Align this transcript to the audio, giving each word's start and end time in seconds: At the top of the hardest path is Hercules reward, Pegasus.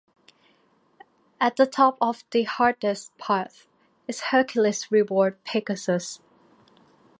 At 1.39 1.57
the 1.57 1.67
top 1.67 1.99
of 2.01 2.25
the 2.31 2.41
hardest 2.41 3.15
path 3.19 3.67
is 4.07 4.19
Hercules 4.31 4.91
reward, 4.91 5.37
Pegasus. 5.43 6.19